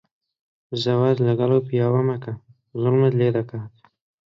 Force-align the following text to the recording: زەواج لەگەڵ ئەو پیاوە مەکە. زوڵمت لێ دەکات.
زەواج 0.83 1.15
لەگەڵ 1.27 1.49
ئەو 1.53 1.65
پیاوە 1.69 2.01
مەکە. 2.09 2.33
زوڵمت 2.79 3.13
لێ 3.19 3.29
دەکات. 3.37 3.73